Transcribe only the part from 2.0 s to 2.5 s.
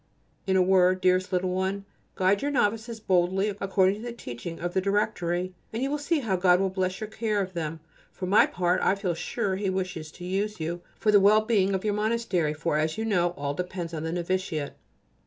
guide your